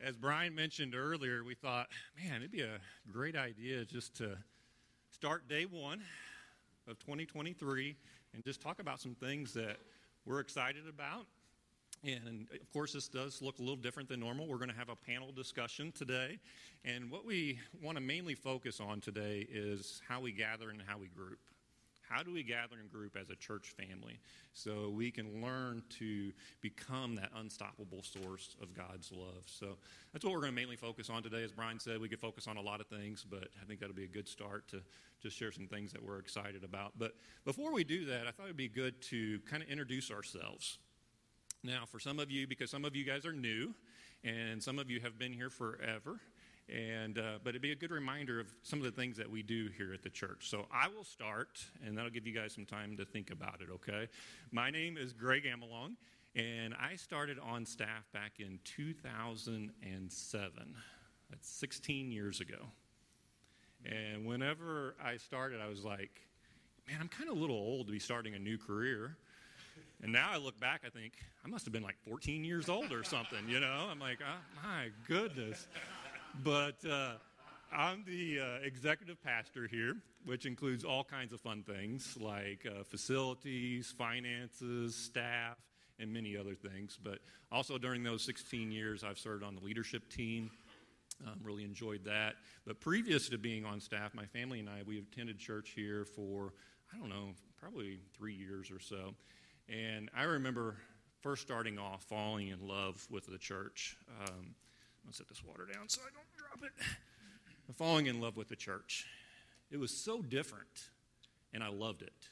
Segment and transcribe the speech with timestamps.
[0.00, 1.88] As Brian mentioned earlier, we thought,
[2.22, 2.78] man, it'd be a
[3.10, 4.38] great idea just to
[5.10, 6.00] start day one
[6.86, 7.96] of 2023
[8.32, 9.78] and just talk about some things that
[10.24, 11.26] we're excited about.
[12.04, 14.46] And of course, this does look a little different than normal.
[14.46, 16.38] We're going to have a panel discussion today.
[16.84, 20.98] And what we want to mainly focus on today is how we gather and how
[20.98, 21.40] we group.
[22.08, 24.18] How do we gather and group as a church family
[24.52, 29.44] so we can learn to become that unstoppable source of God's love?
[29.46, 29.76] So
[30.12, 31.44] that's what we're going to mainly focus on today.
[31.44, 33.94] As Brian said, we could focus on a lot of things, but I think that'll
[33.94, 34.80] be a good start to
[35.22, 36.92] just share some things that we're excited about.
[36.98, 37.12] But
[37.44, 40.78] before we do that, I thought it'd be good to kind of introduce ourselves.
[41.62, 43.74] Now, for some of you, because some of you guys are new,
[44.24, 46.20] and some of you have been here forever,
[46.68, 49.42] and uh, but it'd be a good reminder of some of the things that we
[49.42, 50.50] do here at the church.
[50.50, 53.68] So I will start, and that'll give you guys some time to think about it.
[53.72, 54.08] Okay,
[54.50, 55.94] my name is Greg Amelong,
[56.34, 60.74] and I started on staff back in 2007.
[61.30, 62.66] That's 16 years ago.
[63.84, 66.22] And whenever I started, I was like,
[66.88, 69.16] man, I'm kind of a little old to be starting a new career.
[70.02, 72.92] And now I look back, I think I must have been like 14 years old
[72.92, 73.88] or something, you know?
[73.90, 75.66] I'm like, oh, my goodness.
[76.42, 77.12] But uh,
[77.72, 82.84] I'm the uh, executive pastor here, which includes all kinds of fun things like uh,
[82.84, 85.56] facilities, finances, staff,
[85.98, 86.98] and many other things.
[87.02, 87.18] But
[87.50, 90.50] also during those 16 years, I've served on the leadership team.
[91.26, 92.34] Um, really enjoyed that.
[92.64, 96.52] But previous to being on staff, my family and I, we attended church here for,
[96.94, 99.14] I don't know, probably three years or so.
[99.68, 100.76] And I remember
[101.20, 103.96] first starting off falling in love with the church.
[104.24, 104.54] Um,
[105.08, 107.74] I'm going to set this water down so I don't drop it.
[107.76, 109.06] Falling in love with the church.
[109.70, 110.90] It was so different,
[111.54, 112.28] and I loved it.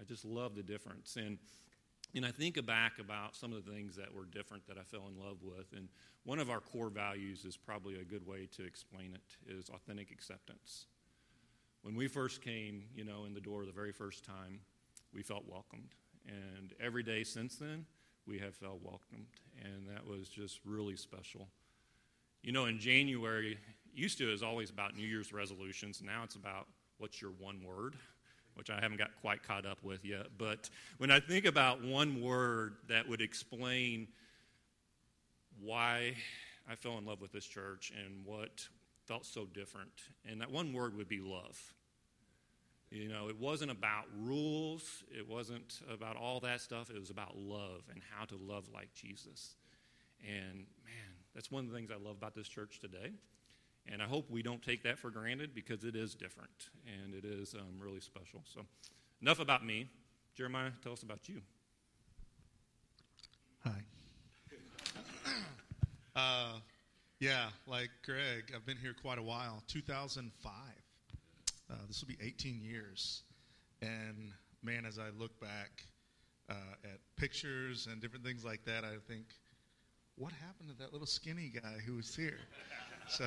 [0.00, 1.16] I just loved the difference.
[1.16, 1.38] And,
[2.14, 5.08] and I think back about some of the things that were different that I fell
[5.08, 5.72] in love with.
[5.76, 5.88] And
[6.22, 10.12] one of our core values is probably a good way to explain it is authentic
[10.12, 10.86] acceptance.
[11.82, 14.60] When we first came, you know, in the door the very first time,
[15.12, 15.96] we felt welcomed.
[16.28, 17.86] And every day since then,
[18.24, 19.26] we have felt welcomed.
[19.64, 21.48] And that was just really special.
[22.42, 23.58] You know, in January,
[23.94, 26.00] used to is always about New Year's resolutions.
[26.04, 26.66] Now it's about
[26.98, 27.96] what's your one word,
[28.54, 30.26] which I haven't got quite caught up with yet.
[30.38, 34.08] But when I think about one word that would explain
[35.60, 36.14] why
[36.70, 38.68] I fell in love with this church and what
[39.06, 39.90] felt so different,
[40.28, 41.58] and that one word would be love.
[42.90, 46.88] You know, it wasn't about rules, it wasn't about all that stuff.
[46.88, 49.56] It was about love and how to love like Jesus.
[50.26, 51.07] And man,
[51.38, 53.12] that's one of the things I love about this church today.
[53.86, 57.24] And I hope we don't take that for granted because it is different and it
[57.24, 58.42] is um, really special.
[58.52, 58.62] So,
[59.22, 59.88] enough about me.
[60.34, 61.40] Jeremiah, tell us about you.
[63.64, 63.70] Hi.
[66.16, 66.58] Uh,
[67.20, 69.62] yeah, like Greg, I've been here quite a while.
[69.68, 70.52] 2005.
[71.70, 73.22] Uh, this will be 18 years.
[73.80, 74.32] And
[74.64, 75.86] man, as I look back
[76.50, 79.26] uh, at pictures and different things like that, I think,
[80.18, 82.38] what happened to that little skinny guy who was here?
[83.08, 83.24] So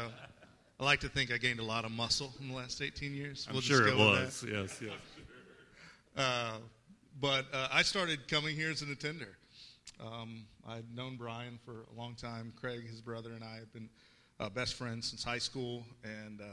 [0.80, 3.46] I like to think I gained a lot of muscle in the last 18 years.
[3.48, 4.46] I'm we'll sure it was.
[4.48, 4.94] Yes, yes.
[6.16, 6.58] Uh,
[7.20, 9.38] but uh, I started coming here as an attender.
[10.00, 12.52] Um, I'd known Brian for a long time.
[12.60, 13.90] Craig, his brother, and I have been
[14.40, 16.46] uh, best friends since high school, and uh,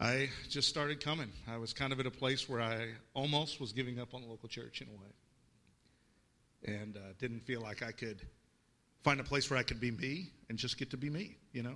[0.00, 1.30] I just started coming.
[1.48, 4.28] I was kind of at a place where I almost was giving up on the
[4.28, 8.22] local church in a way, and uh, didn't feel like I could
[9.02, 11.62] find a place where I could be me and just get to be me, you
[11.62, 11.74] know.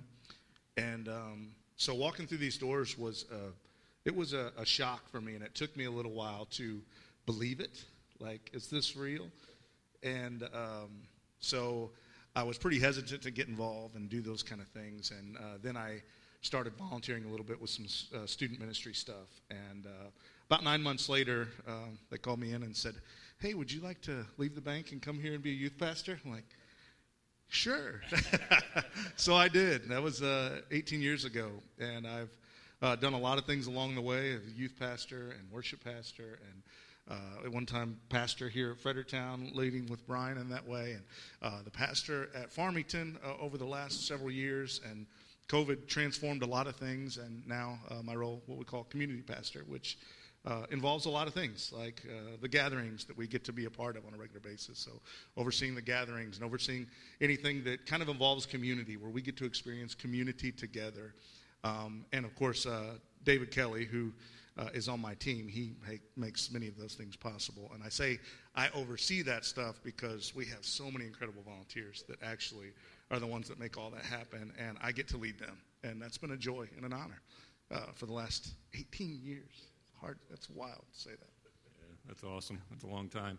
[0.76, 3.50] And um, so walking through these doors was uh,
[4.04, 6.80] it was a, a shock for me, and it took me a little while to
[7.26, 7.84] believe it.
[8.20, 9.26] Like, is this real?
[10.02, 11.02] And um,
[11.40, 11.90] so
[12.36, 15.10] I was pretty hesitant to get involved and do those kind of things.
[15.10, 16.02] And uh, then I
[16.42, 19.40] started volunteering a little bit with some uh, student ministry stuff.
[19.50, 20.10] And uh,
[20.48, 22.94] about nine months later, uh, they called me in and said,
[23.38, 25.76] Hey, would you like to leave the bank and come here and be a youth
[25.78, 26.18] pastor?
[26.24, 26.44] I'm like,
[27.48, 28.00] Sure.
[29.16, 29.88] so I did.
[29.88, 31.50] That was uh, 18 years ago.
[31.78, 32.36] And I've
[32.82, 35.82] uh, done a lot of things along the way as a youth pastor and worship
[35.82, 36.62] pastor and
[37.08, 41.02] uh, at one time pastor here at Fredericktown, leading with Brian in that way, and
[41.40, 45.06] uh, the pastor at Farmington uh, over the last several years, and
[45.48, 49.22] COVID transformed a lot of things, and now uh, my role, what we call community
[49.22, 49.98] pastor, which
[50.46, 53.64] uh, involves a lot of things, like uh, the gatherings that we get to be
[53.64, 54.78] a part of on a regular basis.
[54.78, 54.92] So,
[55.36, 56.86] overseeing the gatherings and overseeing
[57.20, 61.14] anything that kind of involves community, where we get to experience community together.
[61.64, 62.94] Um, and of course, uh,
[63.24, 64.12] David Kelly, who
[64.56, 65.72] uh, is on my team, he
[66.16, 67.70] makes many of those things possible.
[67.74, 68.20] And I say
[68.54, 72.68] I oversee that stuff because we have so many incredible volunteers that actually
[73.10, 76.00] are the ones that make all that happen, and I get to lead them, and
[76.00, 77.20] that's been a joy and an honor
[77.70, 79.65] uh, for the last 18 years.
[80.00, 81.28] Hard, that's wild to say that.
[81.78, 82.60] Yeah, that's awesome.
[82.70, 83.38] That's a long time.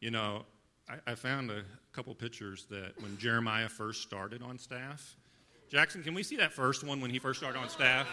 [0.00, 0.44] You know,
[0.88, 1.62] I, I found a
[1.92, 5.16] couple pictures that when Jeremiah first started on staff.
[5.70, 8.08] Jackson, can we see that first one when he first started on staff?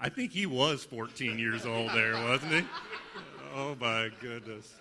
[0.00, 2.62] I think he was 14 years old there, wasn't he?
[3.54, 4.74] Oh my goodness.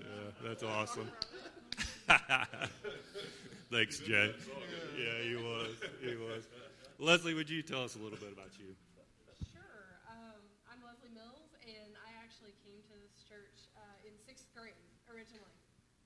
[0.00, 0.06] Yeah,
[0.42, 1.08] that's awesome.
[3.70, 4.34] Thanks, Jay.
[4.98, 5.76] Yeah, he was.
[6.02, 6.48] He was.
[6.98, 8.74] Leslie, would you tell us a little bit about you?
[9.52, 10.00] Sure.
[10.10, 10.42] Um,
[10.72, 13.66] I'm Leslie Mills, and I actually came to this church
[14.56, 15.54] uh, in sixth grade originally.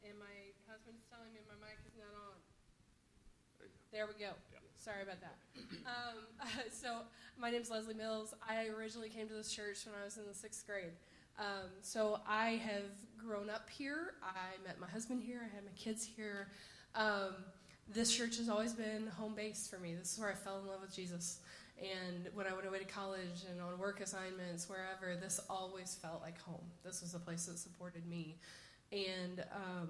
[0.03, 0.37] And my
[0.67, 2.37] husband's telling me my mic is not on.
[3.93, 4.35] There we go.
[4.79, 5.37] Sorry about that.
[5.85, 6.25] Um,
[6.73, 7.03] so,
[7.39, 8.35] my name's Leslie Mills.
[8.43, 10.95] I originally came to this church when I was in the sixth grade.
[11.39, 14.15] Um, so I have grown up here.
[14.23, 15.41] I met my husband here.
[15.41, 16.49] I had my kids here.
[16.95, 17.35] Um,
[17.93, 19.95] this church has always been home base for me.
[19.95, 21.41] This is where I fell in love with Jesus.
[21.81, 26.21] And when I went away to college and on work assignments, wherever, this always felt
[26.21, 26.65] like home.
[26.85, 28.37] This was a place that supported me.
[28.93, 29.89] And, um,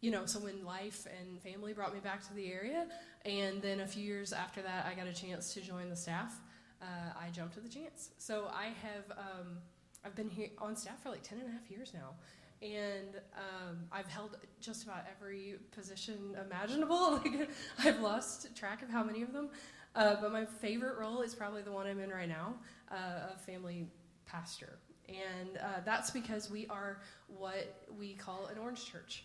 [0.00, 2.86] you know, so when life and family brought me back to the area,
[3.24, 6.34] and then a few years after that, I got a chance to join the staff,
[6.80, 6.84] uh,
[7.20, 8.10] I jumped at the chance.
[8.18, 9.18] So I have.
[9.18, 9.58] Um,
[10.04, 12.14] I've been here on staff for like 10 and a half years now.
[12.60, 17.20] And um, I've held just about every position imaginable.
[17.78, 19.48] I've lost track of how many of them.
[19.94, 22.54] Uh, but my favorite role is probably the one I'm in right now
[22.90, 23.86] uh, of family
[24.26, 24.78] pastor.
[25.08, 29.24] And uh, that's because we are what we call an orange church.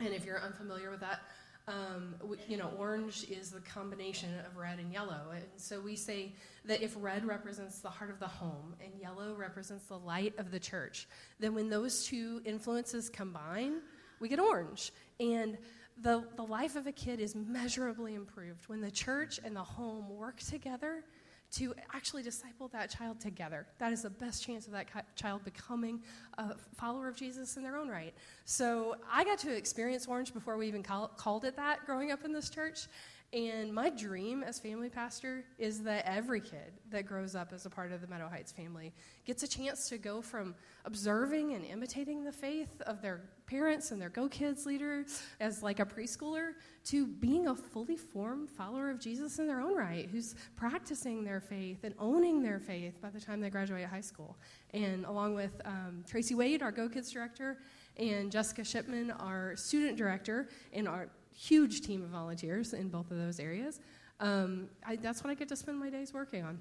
[0.00, 1.20] And if you're unfamiliar with that,
[1.66, 2.16] um,
[2.46, 5.30] you know, orange is the combination of red and yellow.
[5.32, 6.34] And so we say
[6.66, 10.50] that if red represents the heart of the home and yellow represents the light of
[10.50, 11.08] the church,
[11.40, 13.80] then when those two influences combine,
[14.20, 14.92] we get orange.
[15.20, 15.56] And
[16.02, 20.08] the, the life of a kid is measurably improved when the church and the home
[20.08, 21.04] work together
[21.52, 23.66] to actually disciple that child together.
[23.78, 26.02] That is the best chance of that child becoming
[26.38, 28.12] a follower of Jesus in their own right.
[28.44, 32.24] So I got to experience Orange before we even call, called it that growing up
[32.24, 32.88] in this church.
[33.34, 37.70] And my dream as family pastor is that every kid that grows up as a
[37.70, 38.92] part of the Meadow Heights family
[39.24, 40.54] gets a chance to go from
[40.84, 45.04] observing and imitating the faith of their parents and their Go Kids leader
[45.40, 46.52] as like a preschooler
[46.84, 51.40] to being a fully formed follower of Jesus in their own right, who's practicing their
[51.40, 54.36] faith and owning their faith by the time they graduate high school.
[54.72, 57.58] And along with um, Tracy Wade, our Go Kids director,
[57.96, 63.18] and Jessica Shipman, our student director, and our huge team of volunteers in both of
[63.18, 63.80] those areas.
[64.20, 66.58] Um, I, that's what I get to spend my days working on.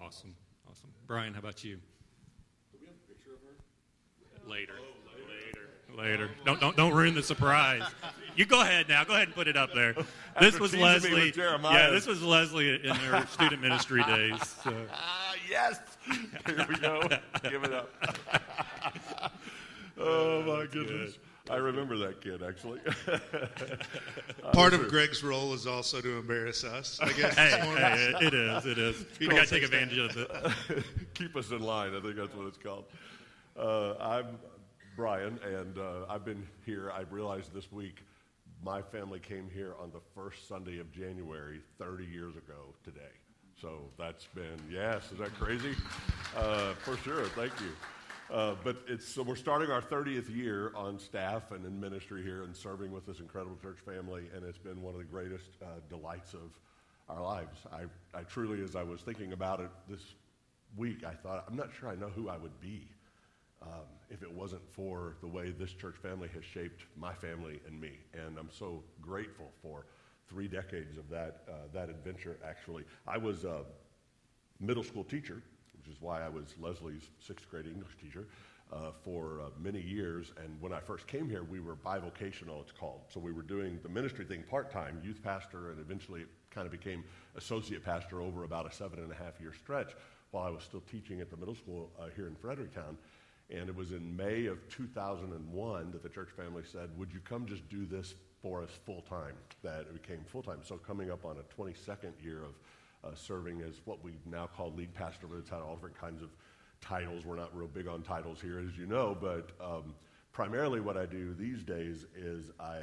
[0.00, 0.34] Awesome,
[0.70, 0.90] awesome.
[1.06, 1.76] Brian, how about you?
[2.72, 4.50] Do we have a picture of her?
[4.50, 6.30] Later, oh, later, later.
[6.44, 7.82] Don't don't don't ruin the surprise.
[8.34, 9.04] You go ahead now.
[9.04, 9.94] Go ahead and put it up there.
[10.40, 11.32] This was Leslie.
[11.36, 14.40] Yeah, this was Leslie in her student ministry days.
[14.64, 14.74] So.
[14.90, 15.78] Ah, yes.
[16.46, 17.02] Here we go.
[17.42, 17.90] Give it up.
[19.98, 21.12] oh my goodness.
[21.12, 21.20] Good.
[21.50, 22.80] I remember that kid actually.
[24.52, 27.00] Part of Greg's role is also to embarrass us.
[27.02, 27.34] I guess.
[27.34, 28.66] hey, hey, it is.
[28.66, 29.04] It is.
[29.18, 30.84] We got to take advantage of it.
[31.14, 31.94] Keep us in line.
[31.96, 32.84] I think that's what it's called.
[33.58, 34.38] Uh, I'm
[34.96, 36.92] Brian, and uh, I've been here.
[36.92, 38.02] I realized this week
[38.64, 43.00] my family came here on the first Sunday of January 30 years ago today.
[43.60, 45.10] So that's been yes.
[45.12, 45.74] Is that crazy?
[46.36, 47.24] Uh, for sure.
[47.26, 47.72] Thank you.
[48.30, 52.44] Uh, but it's so we're starting our 30th year on staff and in ministry here
[52.44, 55.66] and serving with this incredible church family, and it's been one of the greatest uh,
[55.88, 56.58] delights of
[57.08, 57.58] our lives.
[57.72, 60.14] I, I truly, as I was thinking about it this
[60.76, 62.88] week, I thought, I'm not sure I know who I would be
[63.62, 67.80] um, if it wasn't for the way this church family has shaped my family and
[67.80, 67.98] me.
[68.14, 69.86] And I'm so grateful for
[70.28, 72.84] three decades of that, uh, that adventure, actually.
[73.06, 73.62] I was a
[74.60, 75.42] middle school teacher
[75.82, 78.26] which is why I was Leslie's sixth grade English teacher
[78.72, 80.32] uh, for uh, many years.
[80.42, 83.02] And when I first came here, we were bivocational, it's called.
[83.08, 86.66] So we were doing the ministry thing part time, youth pastor, and eventually it kind
[86.66, 87.04] of became
[87.36, 89.92] associate pastor over about a seven and a half year stretch
[90.30, 92.96] while I was still teaching at the middle school uh, here in Fredericktown.
[93.50, 97.44] And it was in May of 2001 that the church family said, Would you come
[97.44, 99.34] just do this for us full time?
[99.62, 100.60] That it became full time.
[100.62, 102.54] So coming up on a 22nd year of
[103.04, 106.22] uh, serving as what we now call lead pastor, but it's had all different kinds
[106.22, 106.30] of
[106.80, 107.24] titles.
[107.24, 109.94] We're not real big on titles here, as you know, but um,
[110.32, 112.82] primarily what I do these days is I,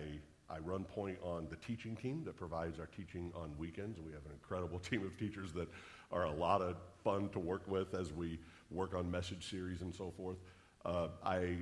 [0.49, 3.99] I run point on the teaching team that provides our teaching on weekends.
[3.99, 5.67] We have an incredible team of teachers that
[6.11, 8.39] are a lot of fun to work with as we
[8.71, 10.37] work on message series and so forth.
[10.85, 11.57] Uh, I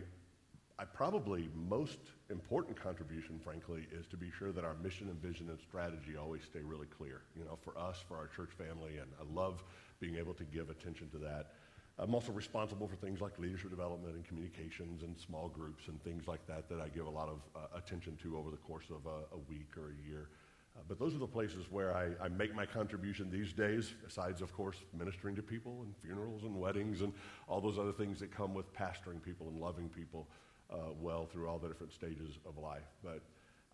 [0.79, 1.97] I probably most
[2.29, 6.43] important contribution, frankly, is to be sure that our mission and vision and strategy always
[6.43, 7.21] stay really clear.
[7.35, 9.63] You know, for us, for our church family, and I love
[9.99, 11.53] being able to give attention to that.
[11.97, 16.27] I'm also responsible for things like leadership development and communications and small groups and things
[16.27, 19.07] like that that I give a lot of uh, attention to over the course of
[19.07, 20.29] a, a week or a year.
[20.75, 24.43] Uh, but those are the places where I, I, make my contribution these days, besides,
[24.43, 27.13] of course, ministering to people and funerals and weddings and
[27.47, 30.27] all those other things that come with pastoring people and loving people
[30.71, 32.87] uh, well through all the different stages of life.
[33.03, 33.21] But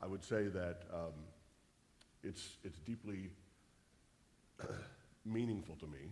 [0.02, 1.14] I would say that um,
[2.24, 3.30] it's, it's deeply
[5.26, 6.12] meaningful to me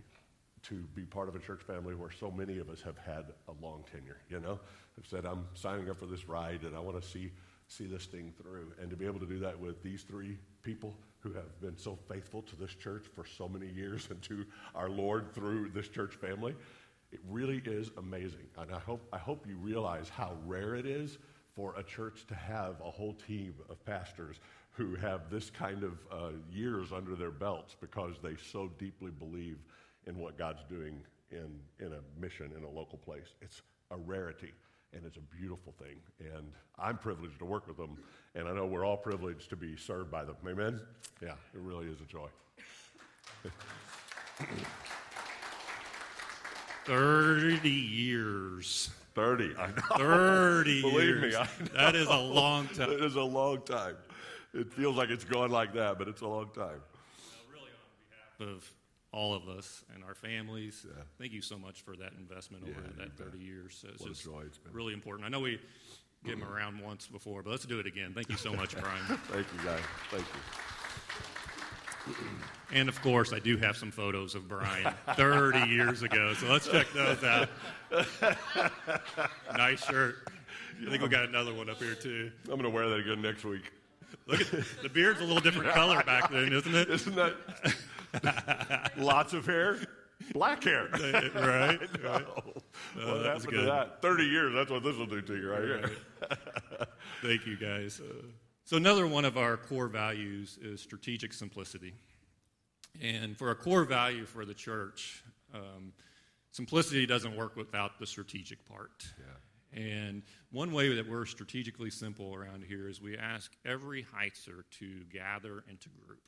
[0.62, 3.64] to be part of a church family where so many of us have had a
[3.64, 4.60] long tenure, you know,
[4.96, 7.32] have said, I'm signing up for this ride and I want to see,
[7.66, 8.72] see this thing through.
[8.80, 11.98] And to be able to do that with these three people who have been so
[12.08, 16.14] faithful to this church for so many years and to our Lord through this church
[16.14, 16.54] family,
[17.12, 18.46] it really is amazing.
[18.58, 21.18] And I hope, I hope you realize how rare it is
[21.54, 24.40] for a church to have a whole team of pastors
[24.70, 29.58] who have this kind of uh, years under their belts because they so deeply believe
[30.06, 33.34] in what God's doing in, in a mission in a local place.
[33.42, 34.52] It's a rarity
[34.94, 35.96] and it's a beautiful thing.
[36.20, 37.96] And I'm privileged to work with them,
[38.34, 40.36] and I know we're all privileged to be served by them.
[40.46, 40.80] Amen?
[41.22, 42.28] Yeah, it really is a joy.
[46.84, 48.90] 30 years.
[49.14, 49.72] 30, I know.
[49.98, 51.34] 30 Believe years.
[51.60, 51.68] me.
[51.76, 52.90] That is a long time.
[52.92, 53.96] It is a long time.
[54.54, 56.80] It feels like it's gone like that, but it's a long time.
[57.50, 58.70] really on behalf of
[59.12, 60.86] all of us and our families.
[60.86, 61.02] Yeah.
[61.18, 63.78] Thank you so much for that investment over Yeah, that you 30 years.
[63.80, 64.72] So it's What a just joy it's been.
[64.72, 65.26] really important.
[65.26, 65.60] I know we
[66.24, 68.12] gave him around once before, but let's do it again.
[68.14, 69.04] Thank you so much, Brian.
[69.28, 69.80] Thank you, guys.
[70.10, 70.24] Thank
[72.08, 72.14] you.
[72.72, 76.68] And of course, I do have some photos of Brian 30 years ago, so let's
[76.68, 77.48] check those out.
[79.56, 80.28] nice shirt.
[80.86, 82.30] I think we got another one up here too.
[82.44, 83.70] I'm going to wear that again next week.
[84.26, 84.50] Look at
[84.82, 86.90] the beard's a little different color back then, isn't it?
[86.90, 89.78] Isn't that lots of hair?
[90.32, 90.88] Black hair.
[90.92, 92.02] right, right.
[92.02, 92.10] No.
[92.10, 93.68] Uh, what that was happened to good.
[93.68, 94.02] that?
[94.02, 95.90] 30 years, that's what this will do to you right here.
[97.22, 98.00] Thank you, guys.
[98.64, 101.94] So, another one of our core values is strategic simplicity.
[103.00, 105.92] And for a core value for the church, um,
[106.50, 109.04] simplicity doesn't work without the strategic part.
[109.72, 115.04] And one way that we're strategically simple around here is we ask every Heitzer to
[115.10, 116.20] gather into group.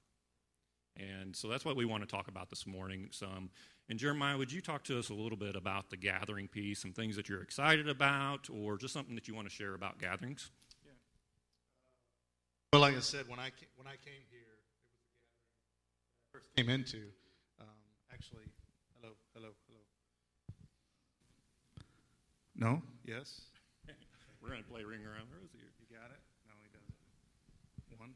[0.96, 3.50] And so that's what we want to talk about this morning some.
[3.88, 6.92] And Jeremiah, would you talk to us a little bit about the gathering piece, some
[6.92, 10.50] things that you're excited about, or just something that you want to share about gatherings?
[10.86, 10.92] Yeah.
[12.72, 16.33] Well, like I said, when I came, when I came here, it was the gathering
[16.33, 16.98] I first came into.
[17.60, 17.66] Um,
[18.12, 18.44] actually,
[19.00, 19.80] hello, hello, hello.
[22.56, 22.82] No?
[23.04, 23.42] Yes?
[24.42, 25.58] We're going to play Ring Around the Rosie.
[25.80, 26.20] You got it?
[26.46, 28.00] No, he doesn't.
[28.00, 28.14] One.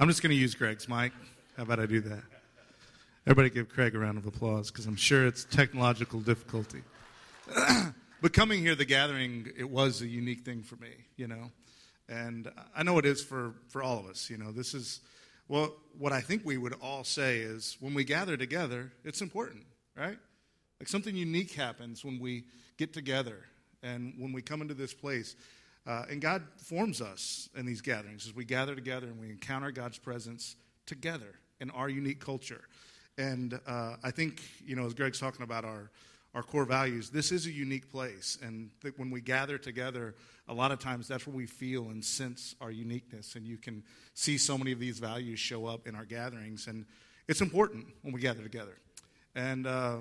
[0.00, 1.12] I'm just going to use Greg's mic.
[1.56, 2.22] How about I do that?
[3.26, 6.82] Everybody give Craig a round of applause because I'm sure it's technological difficulty.
[8.20, 11.50] but coming here, the gathering, it was a unique thing for me, you know.
[12.06, 14.52] And I know it is for, for all of us, you know.
[14.52, 15.00] This is,
[15.48, 19.64] well, what I think we would all say is when we gather together, it's important,
[19.96, 20.18] right?
[20.80, 22.44] Like something unique happens when we
[22.76, 23.44] get together
[23.82, 25.36] and when we come into this place.
[25.86, 29.70] Uh, and God forms us in these gatherings as we gather together and we encounter
[29.70, 32.62] God's presence together in our unique culture.
[33.18, 35.90] And uh, I think, you know, as Greg's talking about our,
[36.34, 38.38] our core values, this is a unique place.
[38.42, 40.14] And that when we gather together,
[40.48, 43.34] a lot of times that's where we feel and sense our uniqueness.
[43.34, 43.82] And you can
[44.14, 46.66] see so many of these values show up in our gatherings.
[46.66, 46.84] And
[47.28, 48.76] it's important when we gather together.
[49.34, 49.98] And uh,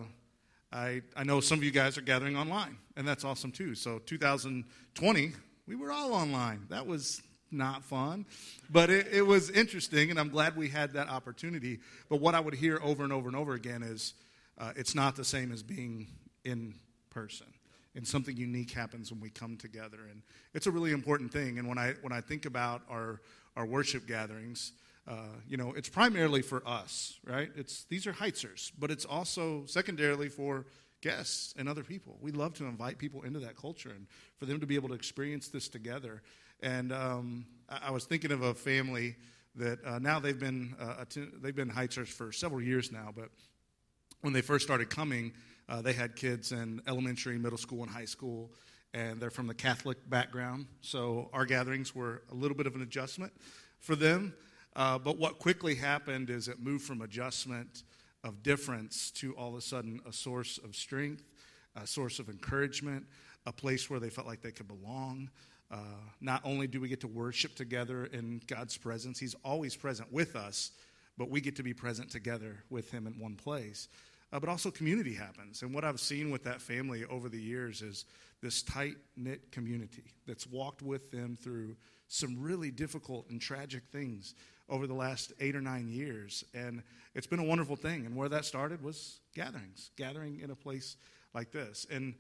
[0.72, 3.76] I, I know some of you guys are gathering online, and that's awesome too.
[3.76, 5.32] So 2020,
[5.68, 6.66] we were all online.
[6.70, 7.22] That was
[7.52, 8.26] not fun,
[8.70, 11.80] but it, it was interesting, and I'm glad we had that opportunity.
[12.10, 14.16] But what I would hear over and over and over again is
[14.58, 16.08] uh, it's not the same as being
[16.44, 16.74] in
[17.12, 17.48] person.
[17.96, 20.24] And something unique happens when we come together, and
[20.56, 21.60] it's a really important thing.
[21.60, 23.22] And when I when I think about our
[23.56, 24.72] our worship gatherings,
[25.08, 27.52] uh, you know, it's primarily for us, right?
[27.56, 30.66] It's these are Heitzers, but it's also secondarily for
[31.02, 32.18] guests and other people.
[32.22, 34.08] We love to invite people into that culture and
[34.38, 36.22] for them to be able to experience this together.
[36.62, 39.18] And um, I, I was thinking of a family
[39.56, 43.30] that uh, now they've been uh, atten- they've been Heitzers for several years now, but
[44.22, 45.34] when they first started coming,
[45.70, 48.52] uh, they had kids in elementary, middle school, and high school,
[48.94, 50.68] and they're from the Catholic background.
[50.82, 53.34] So our gatherings were a little bit of an adjustment
[53.80, 54.34] for them.
[54.76, 57.84] Uh, but what quickly happened is it moved from adjustment
[58.24, 61.24] of difference to all of a sudden a source of strength,
[61.76, 63.06] a source of encouragement,
[63.46, 65.30] a place where they felt like they could belong.
[65.70, 65.78] Uh,
[66.22, 70.36] not only do we get to worship together in God's presence, He's always present with
[70.36, 70.72] us,
[71.18, 73.90] but we get to be present together with Him in one place.
[74.34, 75.62] Uh, but also, community happens.
[75.62, 78.06] And what I've seen with that family over the years is
[78.42, 81.76] this tight knit community that's walked with them through
[82.08, 84.34] some really difficult and tragic things
[84.70, 86.44] over the last eight or nine years.
[86.56, 86.82] And
[87.14, 88.08] it's been a wonderful thing.
[88.08, 90.98] And where that started was gatherings, gathering in a place
[91.36, 91.86] like this.
[91.92, 92.16] And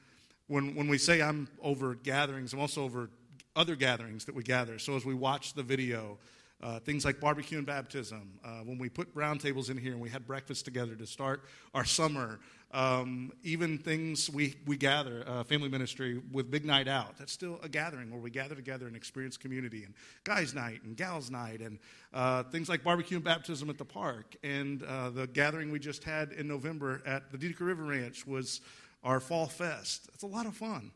[0.45, 3.09] when, when we say I'm over gatherings, I'm also over
[3.55, 4.77] other gatherings that we gather.
[4.77, 6.19] So as we watch the video,
[6.61, 10.01] uh, things like barbecue and baptism, uh, when we put round tables in here and
[10.01, 11.43] we had breakfast together to start
[11.73, 12.39] our summer,
[12.71, 17.59] um, even things we, we gather, uh, family ministry with Big Night Out, that's still
[17.63, 19.93] a gathering where we gather together and experience community, and
[20.23, 21.77] guys' night and gals' night, and
[22.13, 24.35] uh, things like barbecue and baptism at the park.
[24.43, 28.61] And uh, the gathering we just had in November at the Dedeker River Ranch was
[29.03, 30.09] our fall fest.
[30.13, 30.91] It's a lot of fun.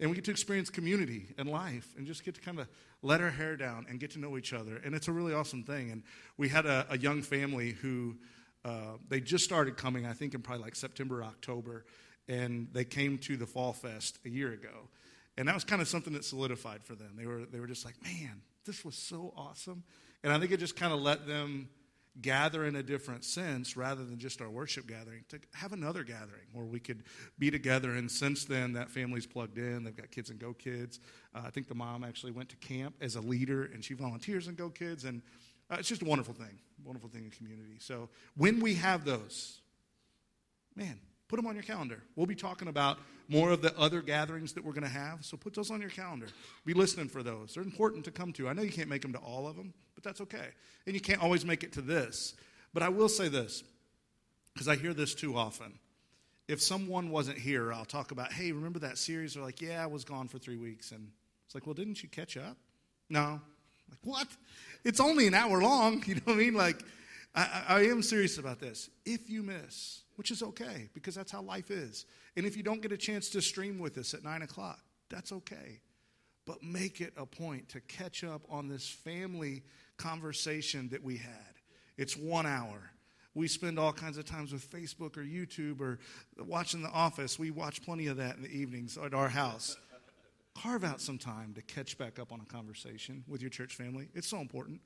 [0.00, 2.66] And we get to experience community and life and just get to kind of
[3.02, 4.80] let our hair down and get to know each other.
[4.84, 5.90] And it's a really awesome thing.
[5.90, 6.02] And
[6.36, 8.16] we had a, a young family who
[8.64, 11.84] uh, they just started coming, I think, in probably like September, October.
[12.28, 14.88] And they came to the Fall Fest a year ago.
[15.36, 17.14] And that was kind of something that solidified for them.
[17.16, 19.82] They were, they were just like, man, this was so awesome.
[20.22, 21.68] And I think it just kind of let them
[22.20, 26.44] gather in a different sense rather than just our worship gathering, to have another gathering
[26.52, 27.04] where we could
[27.38, 27.92] be together.
[27.92, 29.84] And since then, that family's plugged in.
[29.84, 31.00] They've got kids and Go Kids.
[31.34, 34.46] Uh, I think the mom actually went to camp as a leader and she volunteers
[34.46, 35.04] in Go Kids.
[35.04, 35.22] And
[35.70, 37.78] uh, it's just a wonderful thing, wonderful thing in community.
[37.78, 39.60] So when we have those,
[40.76, 40.98] man,
[41.32, 41.98] put them on your calendar.
[42.14, 45.24] We'll be talking about more of the other gatherings that we're going to have.
[45.24, 46.26] So put those on your calendar.
[46.66, 47.54] Be listening for those.
[47.54, 48.50] They're important to come to.
[48.50, 50.48] I know you can't make them to all of them, but that's okay.
[50.86, 52.34] And you can't always make it to this.
[52.74, 53.64] But I will say this,
[54.52, 55.72] because I hear this too often.
[56.48, 59.32] If someone wasn't here, I'll talk about, hey, remember that series?
[59.32, 60.90] They're like, yeah, I was gone for three weeks.
[60.90, 61.08] And
[61.46, 62.58] it's like, well, didn't you catch up?
[63.08, 63.40] No.
[63.88, 64.28] Like, what?
[64.84, 66.04] It's only an hour long.
[66.06, 66.52] You know what I mean?
[66.52, 66.84] Like,
[67.34, 68.90] I, I am serious about this.
[69.04, 72.06] If you miss, which is okay because that's how life is.
[72.36, 75.32] And if you don't get a chance to stream with us at 9 o'clock, that's
[75.32, 75.80] okay.
[76.46, 79.62] But make it a point to catch up on this family
[79.96, 81.54] conversation that we had.
[81.96, 82.90] It's one hour.
[83.34, 85.98] We spend all kinds of times with Facebook or YouTube or
[86.38, 87.38] watching The Office.
[87.38, 89.76] We watch plenty of that in the evenings at our house.
[90.54, 94.08] Carve out some time to catch back up on a conversation with your church family.
[94.14, 94.82] It's so important.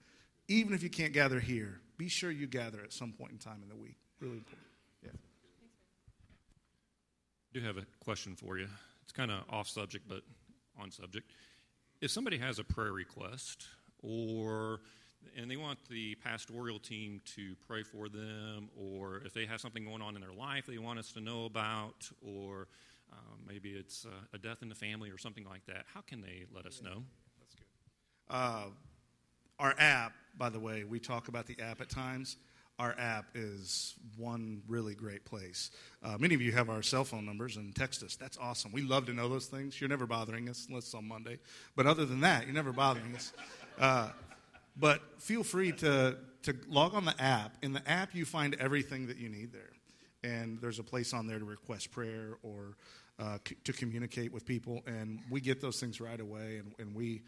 [0.46, 3.60] Even if you can't gather here, be sure you gather at some point in time
[3.62, 3.96] in the week.
[4.20, 4.66] Really important
[5.02, 5.10] Yeah.
[7.50, 8.68] I do have a question for you.
[9.02, 10.22] It's kind of off subject, but
[10.80, 11.30] on subject.
[12.00, 13.66] If somebody has a prayer request
[14.02, 14.80] or
[15.36, 19.84] and they want the pastoral team to pray for them, or if they have something
[19.84, 22.68] going on in their life they want us to know about, or
[23.12, 26.20] um, maybe it's uh, a death in the family or something like that, how can
[26.20, 27.02] they let us know?
[27.40, 27.66] That's good.
[28.28, 28.66] Uh,
[29.58, 32.36] our app, by the way, we talk about the app at times
[32.78, 35.70] our app is one really great place.
[36.02, 38.16] Uh, many of you have our cell phone numbers and text us.
[38.16, 38.70] That's awesome.
[38.70, 39.80] We love to know those things.
[39.80, 41.38] You're never bothering us unless it's on Monday.
[41.74, 43.32] But other than that, you're never bothering us.
[43.78, 44.08] Uh,
[44.78, 47.54] but feel free to, to log on the app.
[47.60, 49.72] In the app, you find everything that you need there.
[50.24, 52.78] And there's a place on there to request prayer or
[53.18, 54.82] uh, c- to communicate with people.
[54.86, 56.56] And we get those things right away.
[56.56, 57.20] And, and we,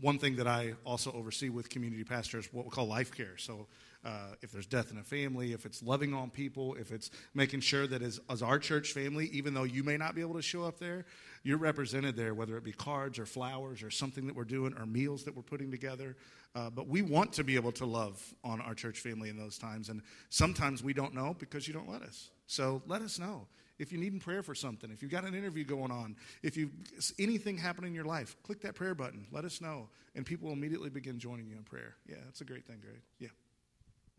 [0.00, 3.36] one thing that I also oversee with community pastors, what we call life care.
[3.38, 3.66] So
[4.04, 7.60] uh, if there's death in a family, if it's loving on people, if it's making
[7.60, 10.42] sure that as, as our church family, even though you may not be able to
[10.42, 11.06] show up there,
[11.42, 14.86] you're represented there, whether it be cards or flowers or something that we're doing or
[14.86, 16.16] meals that we're putting together.
[16.54, 19.58] Uh, but we want to be able to love on our church family in those
[19.58, 19.88] times.
[19.88, 22.30] And sometimes we don't know because you don't let us.
[22.46, 23.46] So let us know.
[23.78, 26.70] If you need prayer for something, if you've got an interview going on, if you
[27.18, 29.26] anything happening in your life, click that prayer button.
[29.30, 31.94] Let us know, and people will immediately begin joining you in prayer.
[32.08, 33.00] Yeah, that's a great thing, Greg.
[33.18, 33.28] Yeah.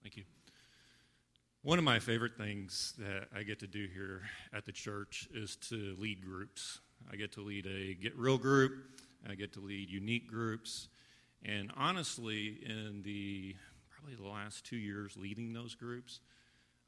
[0.04, 0.24] Thank you.
[1.64, 4.22] One of my favorite things that I get to do here
[4.54, 6.80] at the church is to lead groups.
[7.12, 8.74] I get to lead a Get Real group,
[9.28, 10.88] I get to lead unique groups.
[11.44, 13.56] And honestly, in the
[13.90, 16.20] probably the last two years leading those groups,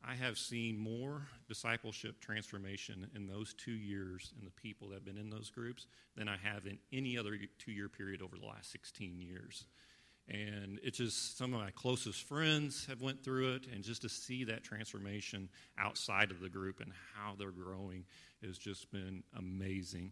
[0.07, 5.05] I have seen more discipleship transformation in those two years in the people that have
[5.05, 8.45] been in those groups than I have in any other two year period over the
[8.45, 9.65] last 16 years.
[10.29, 14.09] And it's just some of my closest friends have went through it and just to
[14.09, 18.05] see that transformation outside of the group and how they're growing
[18.45, 20.11] has just been amazing.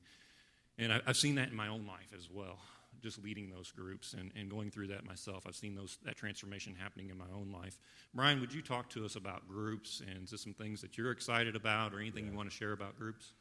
[0.78, 2.58] And I, have seen that in my own life as well
[3.02, 6.76] just leading those groups and, and going through that myself i've seen those that transformation
[6.78, 7.80] happening in my own life
[8.14, 11.56] brian would you talk to us about groups and just some things that you're excited
[11.56, 12.32] about or anything yeah.
[12.32, 13.34] you want to share about groups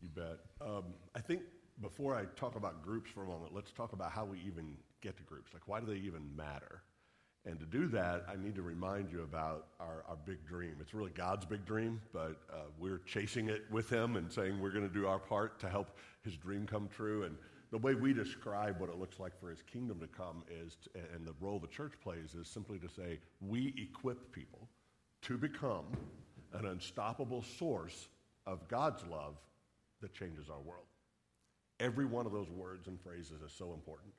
[0.00, 1.42] you bet um, i think
[1.80, 5.16] before I talk about groups for a moment, let's talk about how we even get
[5.16, 5.52] to groups.
[5.52, 6.82] Like, why do they even matter?
[7.44, 10.76] And to do that, I need to remind you about our, our big dream.
[10.80, 14.70] It's really God's big dream, but uh, we're chasing it with Him and saying we're
[14.70, 17.24] going to do our part to help His dream come true.
[17.24, 17.36] And
[17.72, 20.90] the way we describe what it looks like for His kingdom to come is, to,
[21.14, 24.68] and the role the church plays is simply to say we equip people
[25.22, 25.86] to become
[26.52, 28.08] an unstoppable source
[28.46, 29.36] of God's love
[30.02, 30.84] that changes our world.
[31.80, 34.12] Every one of those words and phrases is so important.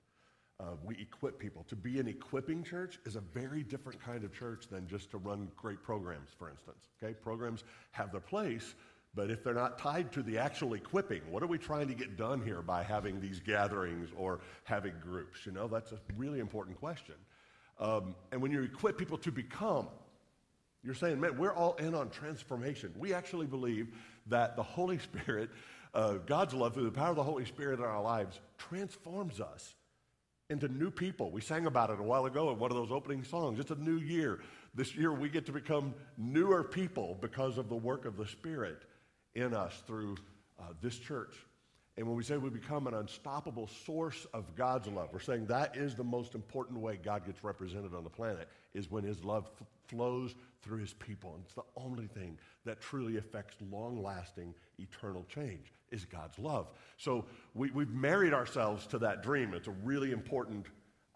[0.60, 1.64] Uh, we equip people.
[1.68, 5.18] To be an equipping church is a very different kind of church than just to
[5.18, 6.90] run great programs, for instance.
[7.02, 8.74] Okay, programs have their place,
[9.16, 12.18] but if they're not tied to the actual equipping, what are we trying to get
[12.18, 15.46] done here by having these gatherings or having groups?
[15.46, 17.16] You know, that's a really important question.
[17.80, 19.88] Um, and when you equip people to become,
[20.84, 22.94] you're saying, man, we're all in on transformation.
[22.98, 23.88] We actually believe
[24.28, 25.52] that the Holy Spirit,
[25.94, 29.76] uh, God's love through the power of the Holy Spirit in our lives, transforms us
[30.50, 31.30] into new people.
[31.30, 33.60] We sang about it a while ago in one of those opening songs.
[33.60, 34.40] It's a new year.
[34.76, 38.82] This year we get to become newer people because of the work of the Spirit
[39.36, 40.16] in us through
[40.60, 41.36] uh, this church.
[41.96, 45.78] And when we say we become an unstoppable source of God's love, we're saying that
[45.78, 49.48] is the most important way God gets represented on the planet, is when his love
[49.62, 51.36] f- flows through his people.
[51.36, 56.72] And it's the only thing that truly affects long lasting, eternal change is God's love.
[56.98, 59.54] So we, we've married ourselves to that dream.
[59.54, 60.66] It's a really important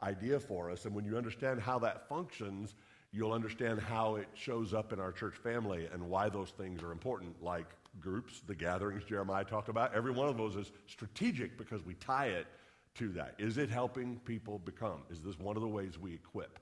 [0.04, 0.86] idea for us.
[0.86, 2.76] And when you understand how that functions,
[3.12, 6.92] you'll understand how it shows up in our church family and why those things are
[6.92, 7.66] important, like
[8.00, 9.94] groups, the gatherings Jeremiah talked about.
[9.94, 12.48] Every one of those is strategic because we tie it
[12.96, 13.36] to that.
[13.38, 15.04] Is it helping people become?
[15.10, 16.60] Is this one of the ways we equip?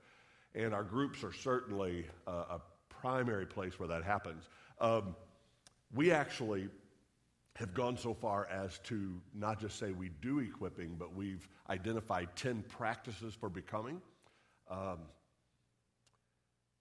[0.53, 4.49] And our groups are certainly a, a primary place where that happens.
[4.79, 5.15] Um,
[5.93, 6.69] we actually
[7.55, 12.29] have gone so far as to not just say we do equipping, but we've identified
[12.35, 14.01] 10 practices for becoming.
[14.69, 14.99] Um,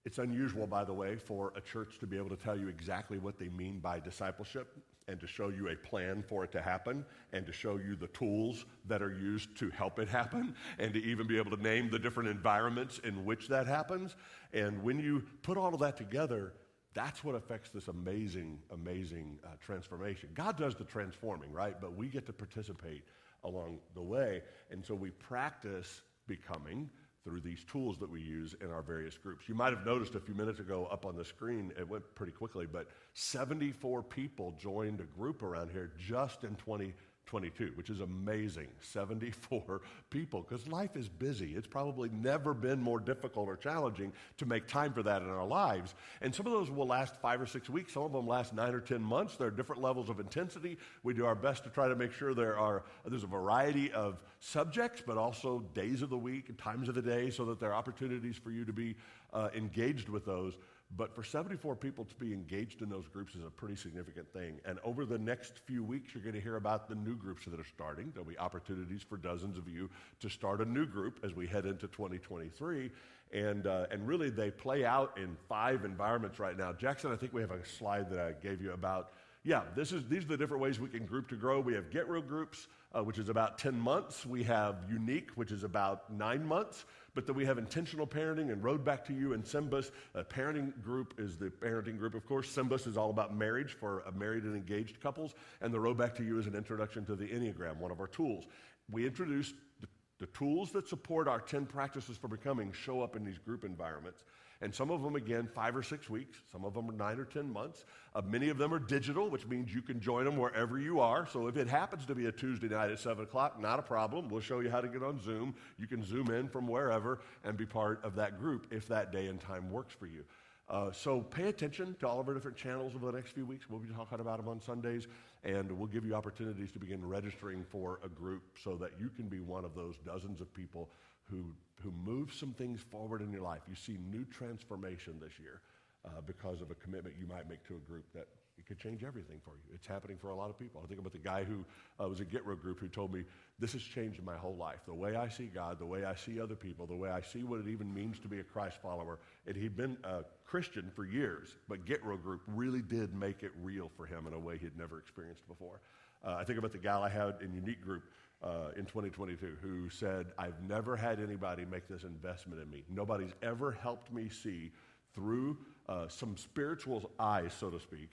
[0.05, 3.19] it's unusual, by the way, for a church to be able to tell you exactly
[3.19, 4.77] what they mean by discipleship
[5.09, 8.07] and to show you a plan for it to happen and to show you the
[8.09, 11.91] tools that are used to help it happen and to even be able to name
[11.91, 14.17] the different environments in which that happens.
[14.53, 16.53] And when you put all of that together,
[16.95, 20.29] that's what affects this amazing, amazing uh, transformation.
[20.35, 21.81] God does the transforming, right?
[21.81, 23.03] But we get to participate
[23.43, 24.43] along the way.
[24.71, 26.89] And so we practice becoming
[27.25, 29.49] through these tools that we use in our various groups.
[29.49, 32.33] You might have noticed a few minutes ago up on the screen, it went pretty
[32.33, 36.93] quickly, but 74 people joined a group around here just in 20
[37.27, 38.69] 22, which is amazing.
[38.81, 41.55] 74 people, because life is busy.
[41.55, 45.47] It's probably never been more difficult or challenging to make time for that in our
[45.47, 45.95] lives.
[46.21, 48.75] And some of those will last five or six weeks, some of them last nine
[48.75, 49.37] or 10 months.
[49.37, 50.79] There are different levels of intensity.
[51.03, 54.23] We do our best to try to make sure there are, there's a variety of
[54.41, 57.71] subjects, but also days of the week and times of the day so that there
[57.71, 58.95] are opportunities for you to be
[59.33, 60.55] uh, engaged with those.
[60.97, 64.61] But for 74 people to be engaged in those groups is a pretty significant thing.
[64.65, 67.59] And over the next few weeks, you're going to hear about the new groups that
[67.59, 68.13] are starting.
[68.13, 71.67] There'll be opportunities for dozens of you to start a new group as we head
[71.67, 72.91] into 2023.
[73.33, 76.73] And, uh, and really, they play out in five environments right now.
[76.73, 79.15] Jackson, I think we have a slide that I gave you about.
[79.43, 81.61] Yeah, this is, these are the different ways we can group to grow.
[81.61, 84.25] We have Get Real groups, uh, which is about 10 months.
[84.25, 88.63] We have Unique, which is about nine months but that we have intentional parenting and
[88.63, 89.93] Road Back to You and SYMBIS.
[90.15, 92.49] A parenting group is the parenting group, of course.
[92.51, 96.25] SYMBIS is all about marriage for married and engaged couples, and the Road Back to
[96.25, 98.45] You is an introduction to the Enneagram, one of our tools.
[98.91, 103.25] We introduce the, the tools that support our 10 practices for becoming show up in
[103.25, 104.25] these group environments.
[104.61, 106.39] And some of them, again, five or six weeks.
[106.51, 107.85] Some of them are nine or 10 months.
[108.15, 111.27] Uh, many of them are digital, which means you can join them wherever you are.
[111.27, 114.29] So if it happens to be a Tuesday night at 7 o'clock, not a problem.
[114.29, 115.55] We'll show you how to get on Zoom.
[115.79, 119.27] You can zoom in from wherever and be part of that group if that day
[119.27, 120.25] and time works for you.
[120.69, 123.69] Uh, so pay attention to all of our different channels over the next few weeks.
[123.69, 125.07] We'll be talking about them on Sundays,
[125.43, 129.29] and we'll give you opportunities to begin registering for a group so that you can
[129.29, 130.89] be one of those dozens of people
[131.31, 131.45] who,
[131.83, 133.63] who move some things forward in your life.
[133.69, 135.61] You see new transformation this year
[136.05, 138.27] uh, because of a commitment you might make to a group that
[138.59, 139.75] it could change everything for you.
[139.75, 140.81] It's happening for a lot of people.
[140.83, 141.65] I think about the guy who
[142.03, 143.25] uh, was a Get Real group who told me,
[143.59, 144.81] This has changed my whole life.
[144.87, 147.43] The way I see God, the way I see other people, the way I see
[147.43, 149.19] what it even means to be a Christ follower.
[149.47, 153.53] And he'd been a Christian for years, but Get Real group really did make it
[153.63, 155.81] real for him in a way he'd never experienced before.
[156.25, 158.05] Uh, I think about the gal I had in Unique Group
[158.43, 162.83] uh, in 2022 who said, I've never had anybody make this investment in me.
[162.89, 164.73] Nobody's ever helped me see
[165.15, 168.11] through uh, some spiritual eyes, so to speak,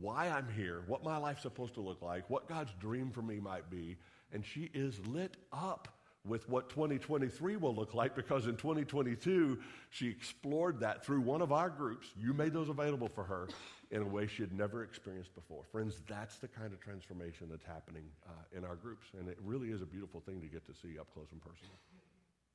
[0.00, 3.38] why I'm here, what my life's supposed to look like, what God's dream for me
[3.38, 3.96] might be.
[4.32, 5.88] And she is lit up
[6.26, 9.58] with what 2023 will look like because in 2022,
[9.90, 12.08] she explored that through one of our groups.
[12.16, 13.48] You made those available for her
[13.90, 15.62] in a way she had never experienced before.
[15.70, 19.06] Friends, that's the kind of transformation that's happening uh, in our groups.
[19.18, 21.76] And it really is a beautiful thing to get to see up close and personal.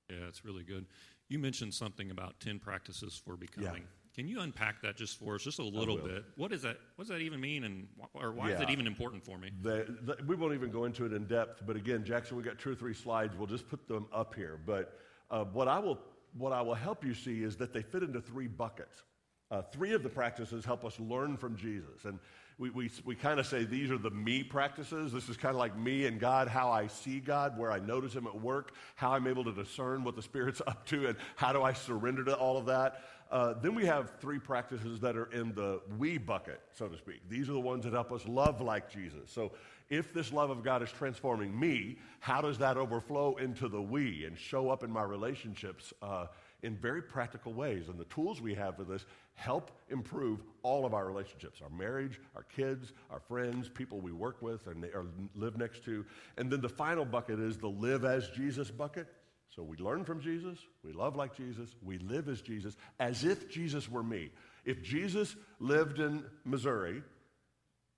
[0.10, 0.88] Yeah, it's really good.
[1.28, 3.84] You mentioned something about 10 practices for becoming.
[4.16, 6.26] Can you unpack that just for us, just a little bit?
[6.36, 6.78] What is that?
[6.96, 8.56] What does that even mean, and or why yeah.
[8.56, 9.52] is it even important for me?
[9.62, 12.58] The, the, we won't even go into it in depth, but again, Jackson, we got
[12.60, 13.36] two or three slides.
[13.38, 14.60] We'll just put them up here.
[14.66, 16.00] But uh, what I will
[16.38, 19.04] what I will help you see is that they fit into three buckets.
[19.52, 22.20] Uh, three of the practices help us learn from Jesus, and
[22.60, 25.14] we, we, we kind of say these are the me practices.
[25.14, 28.14] This is kind of like me and God, how I see God, where I notice
[28.14, 31.54] Him at work, how I'm able to discern what the Spirit's up to, and how
[31.54, 33.02] do I surrender to all of that.
[33.32, 37.22] Uh, then we have three practices that are in the we bucket, so to speak.
[37.30, 39.30] These are the ones that help us love like Jesus.
[39.32, 39.52] So
[39.90, 44.26] if this love of God is transforming me, how does that overflow into the we
[44.26, 46.28] and show up in my relationships uh,
[46.64, 47.88] in very practical ways?
[47.90, 52.20] And the tools we have for this help improve all of our relationships our marriage,
[52.36, 56.06] our kids, our friends, people we work with and or live next to.
[56.38, 59.08] And then the final bucket is the live as Jesus bucket.
[59.56, 63.50] So we learn from Jesus, we love like Jesus, we live as Jesus, as if
[63.50, 64.32] Jesus were me.
[64.64, 67.02] If Jesus lived in Missouri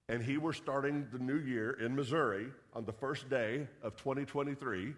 [0.08, 4.94] and he were starting the new year in Missouri on the first day of 2023,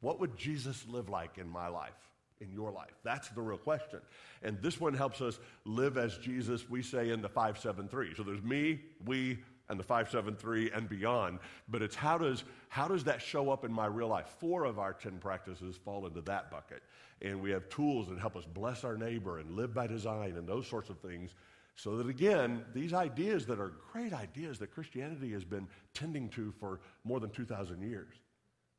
[0.00, 1.94] what would Jesus live like in my life?
[2.40, 2.92] in your life?
[3.02, 4.00] That's the real question.
[4.42, 8.14] And this one helps us live as Jesus, we say in the 573.
[8.14, 11.38] So there's me, we, and the 573 and beyond.
[11.68, 14.34] But it's how does, how does that show up in my real life?
[14.38, 16.82] Four of our 10 practices fall into that bucket.
[17.22, 20.46] And we have tools that help us bless our neighbor and live by design and
[20.46, 21.34] those sorts of things.
[21.74, 26.52] So that again, these ideas that are great ideas that Christianity has been tending to
[26.58, 28.14] for more than 2,000 years,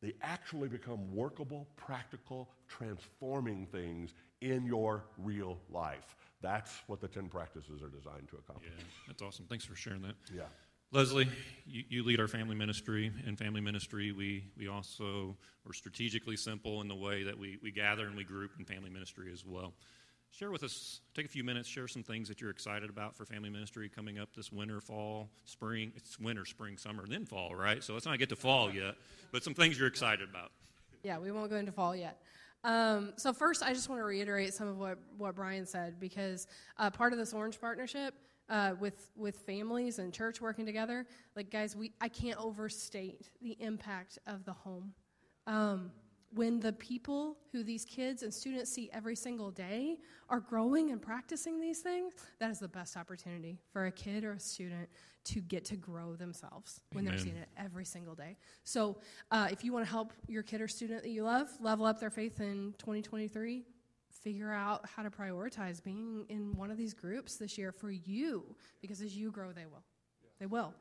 [0.02, 6.16] they actually become workable, practical, transforming things in your real life.
[6.42, 8.72] That's what the 10 practices are designed to accomplish.
[8.78, 9.46] Yeah, that's awesome.
[9.50, 10.16] Thanks for sharing that.
[10.34, 10.44] Yeah.
[10.92, 11.28] Leslie,
[11.66, 13.12] you, you, lead our family ministry.
[13.26, 15.36] In family ministry, we, we also
[15.68, 18.90] are strategically simple in the way that we, we gather and we group in family
[18.90, 19.74] ministry as well.
[20.32, 23.26] Share with us, take a few minutes, share some things that you're excited about for
[23.26, 25.92] family ministry coming up this winter, fall, spring.
[25.96, 27.84] It's winter, spring, summer, then fall, right?
[27.84, 28.96] So let's not get to fall yet,
[29.34, 30.52] but some things you're excited about.
[31.04, 32.22] Yeah, we won't go into fall yet.
[32.64, 36.48] Um, so first, I just want to reiterate some of what, what Brian said because
[36.78, 38.14] uh, part of this Orange Partnership
[38.50, 41.06] uh, with with families and church working together,
[41.36, 44.94] like guys, we I can't overstate the impact of the home.
[45.46, 45.92] Um,
[46.34, 49.98] when the people who these kids and students see every single day
[50.30, 54.34] are growing and practicing these things, that is the best opportunity for a kid or
[54.34, 54.90] a student
[55.24, 57.16] to get to grow themselves when Amen.
[57.16, 58.38] they're seeing it every single day.
[58.64, 58.98] So,
[59.32, 62.00] uh, if you want to help your kid or student that you love level up
[62.00, 63.64] their faith in 2023,
[64.28, 68.44] figure out how to prioritize being in one of these groups this year for you,
[68.82, 69.84] because as you grow, they will.
[70.38, 70.74] They will.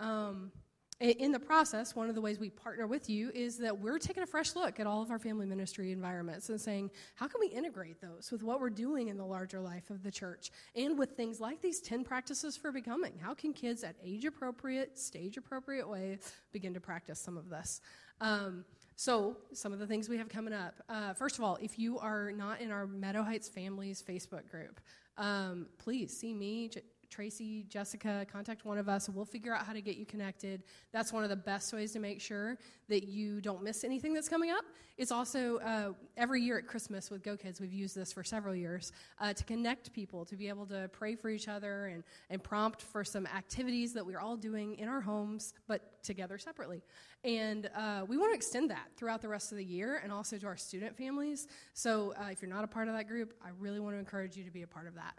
[0.00, 0.50] Um,
[0.98, 4.22] in the process, one of the ways we partner with you is that we're taking
[4.22, 7.48] a fresh look at all of our family ministry environments and saying, how can we
[7.48, 11.10] integrate those with what we're doing in the larger life of the church and with
[11.10, 13.12] things like these 10 practices for becoming?
[13.20, 16.18] How can kids at age appropriate, stage appropriate way
[16.50, 17.82] begin to practice some of this?
[18.22, 18.64] Um,
[19.00, 20.74] so, some of the things we have coming up.
[20.86, 24.78] Uh, first of all, if you are not in our Meadow Heights Families Facebook group,
[25.16, 26.70] um, please see me,
[27.10, 30.62] Tracy, Jessica, contact one of us, we'll figure out how to get you connected.
[30.92, 32.56] That's one of the best ways to make sure
[32.88, 34.64] that you don't miss anything that's coming up.
[34.96, 38.54] It's also uh, every year at Christmas with Go Kids, we've used this for several
[38.54, 42.42] years uh, to connect people, to be able to pray for each other and, and
[42.42, 46.82] prompt for some activities that we're all doing in our homes, but together separately.
[47.24, 50.38] And uh, we want to extend that throughout the rest of the year and also
[50.38, 51.48] to our student families.
[51.74, 54.36] So uh, if you're not a part of that group, I really want to encourage
[54.36, 55.14] you to be a part of that.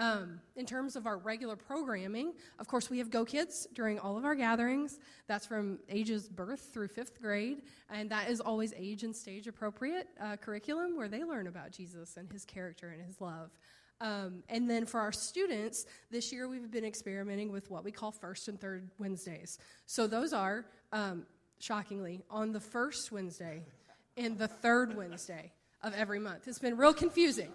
[0.00, 4.16] Um, in terms of our regular programming, of course, we have Go Kids during all
[4.16, 4.98] of our gatherings.
[5.26, 7.60] That's from ages birth through fifth grade,
[7.90, 12.16] and that is always age and stage appropriate uh, curriculum where they learn about Jesus
[12.16, 13.50] and his character and his love.
[14.00, 18.10] Um, and then for our students, this year we've been experimenting with what we call
[18.10, 19.58] first and third Wednesdays.
[19.84, 21.26] So those are, um,
[21.58, 23.64] shockingly, on the first Wednesday
[24.16, 26.48] and the third Wednesday of every month.
[26.48, 27.50] It's been real confusing.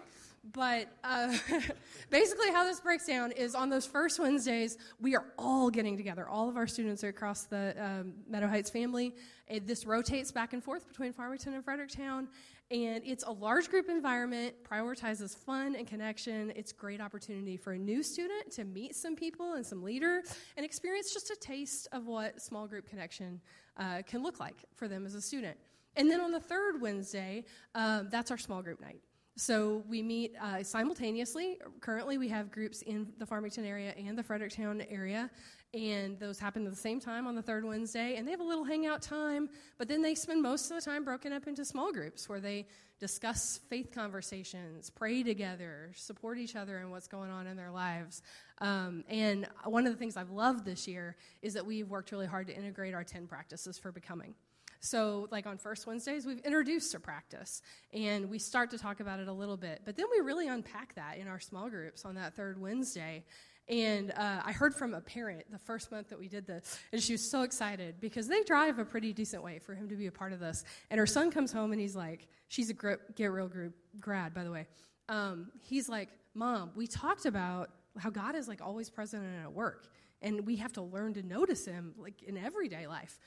[0.52, 1.36] But uh,
[2.10, 6.28] basically, how this breaks down is on those first Wednesdays, we are all getting together.
[6.28, 9.14] All of our students are across the um, Meadow Heights family.
[9.48, 12.28] It, this rotates back and forth between Farmington and Fredericktown.
[12.70, 16.52] And it's a large group environment, prioritizes fun and connection.
[16.56, 20.22] It's great opportunity for a new student to meet some people and some leader
[20.56, 23.40] and experience just a taste of what small group connection
[23.76, 25.56] uh, can look like for them as a student.
[25.94, 29.00] And then on the third Wednesday, um, that's our small group night.
[29.38, 31.58] So we meet uh, simultaneously.
[31.80, 35.30] Currently, we have groups in the Farmington area and the Fredericktown area,
[35.74, 38.16] and those happen at the same time on the third Wednesday.
[38.16, 41.04] And they have a little hangout time, but then they spend most of the time
[41.04, 42.66] broken up into small groups where they
[42.98, 48.22] discuss faith conversations, pray together, support each other in what's going on in their lives.
[48.62, 52.26] Um, and one of the things I've loved this year is that we've worked really
[52.26, 54.34] hard to integrate our 10 practices for becoming.
[54.80, 57.62] So, like on first Wednesdays, we've introduced a practice
[57.92, 59.82] and we start to talk about it a little bit.
[59.84, 63.24] But then we really unpack that in our small groups on that third Wednesday.
[63.68, 67.02] And uh, I heard from a parent the first month that we did this, and
[67.02, 70.06] she was so excited because they drive a pretty decent way for him to be
[70.06, 70.62] a part of this.
[70.88, 74.44] And her son comes home and he's like, she's a Get Real group grad, by
[74.44, 74.66] the way.
[75.08, 79.52] Um, he's like, Mom, we talked about how God is like always present and at
[79.52, 79.88] work,
[80.22, 83.18] and we have to learn to notice Him like in everyday life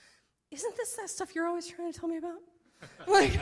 [0.52, 2.40] isn't this that stuff you're always trying to tell me about?
[3.08, 3.34] like,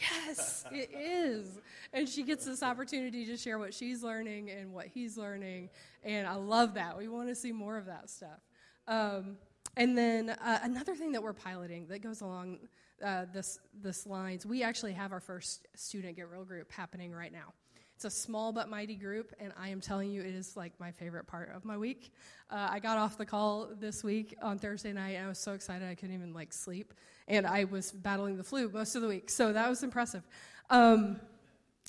[0.00, 1.58] yes, it is.
[1.92, 5.70] And she gets this opportunity to share what she's learning and what he's learning.
[6.04, 6.96] And I love that.
[6.96, 8.40] We want to see more of that stuff.
[8.86, 9.36] Um,
[9.76, 12.58] and then uh, another thing that we're piloting that goes along
[13.04, 17.32] uh, this, this lines, we actually have our first student Get Real group happening right
[17.32, 17.54] now.
[18.00, 20.90] It's a small but mighty group, and I am telling you, it is like my
[20.90, 22.14] favorite part of my week.
[22.48, 25.52] Uh, I got off the call this week on Thursday night, and I was so
[25.52, 26.94] excited I couldn't even like sleep,
[27.28, 30.26] and I was battling the flu most of the week, so that was impressive.
[30.70, 31.20] Um,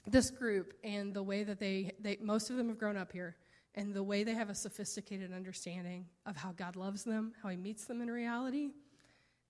[0.05, 3.37] this group and the way that they, they, most of them have grown up here,
[3.75, 7.55] and the way they have a sophisticated understanding of how God loves them, how He
[7.55, 8.71] meets them in reality,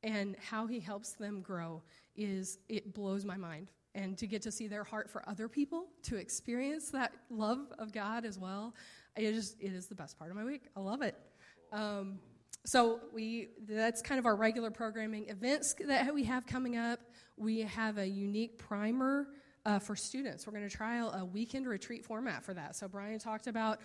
[0.04, 1.82] and how He helps them grow
[2.15, 5.88] is it blows my mind and to get to see their heart for other people,
[6.04, 8.73] to experience that love of God as well.
[9.15, 10.63] It is, it is the best part of my week.
[10.75, 11.15] I love it.
[11.71, 12.19] Um,
[12.65, 16.99] so we that's kind of our regular programming events that we have coming up.
[17.36, 19.27] We have a unique primer
[19.65, 20.45] uh, for students.
[20.45, 22.75] We're going to trial a weekend retreat format for that.
[22.75, 23.80] So Brian talked about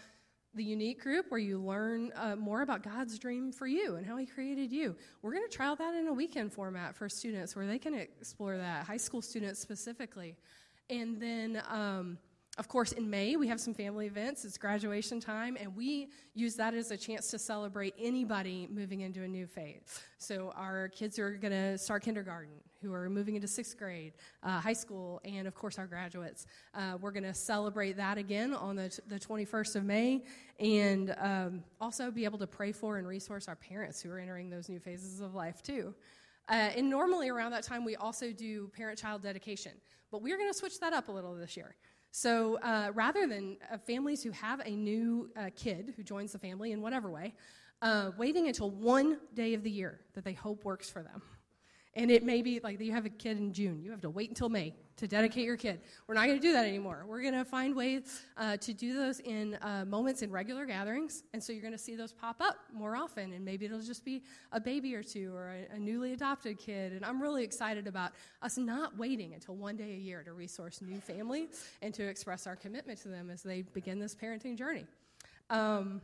[0.56, 4.16] the unique group where you learn uh, more about God's dream for you and how
[4.16, 4.96] He created you.
[5.22, 8.56] We're going to trial that in a weekend format for students where they can explore
[8.56, 10.36] that, high school students specifically.
[10.88, 12.18] And then um,
[12.58, 14.46] of course, in May, we have some family events.
[14.46, 19.22] It's graduation time, and we use that as a chance to celebrate anybody moving into
[19.24, 20.02] a new faith.
[20.16, 24.58] So, our kids are going to start kindergarten, who are moving into sixth grade, uh,
[24.58, 26.46] high school, and of course, our graduates.
[26.74, 30.24] Uh, we're going to celebrate that again on the, t- the 21st of May,
[30.58, 34.48] and um, also be able to pray for and resource our parents who are entering
[34.48, 35.94] those new phases of life, too.
[36.48, 39.72] Uh, and normally around that time, we also do parent child dedication,
[40.10, 41.74] but we're going to switch that up a little this year.
[42.16, 46.38] So uh, rather than uh, families who have a new uh, kid who joins the
[46.38, 47.34] family in whatever way,
[47.82, 51.20] uh, waiting until one day of the year that they hope works for them.
[51.96, 54.28] And it may be like you have a kid in June, you have to wait
[54.28, 55.80] until May to dedicate your kid.
[56.06, 57.04] We're not going to do that anymore.
[57.08, 61.24] We're going to find ways uh, to do those in uh, moments in regular gatherings.
[61.32, 63.32] And so you're going to see those pop up more often.
[63.32, 66.92] And maybe it'll just be a baby or two or a, a, newly adopted kid.
[66.92, 70.82] And I'm really excited about us not waiting until one day a year to resource
[70.82, 71.48] new family
[71.80, 74.86] and to express our commitment to them as they begin this parenting journey.
[75.48, 76.02] Um,